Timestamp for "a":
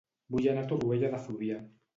0.65-0.69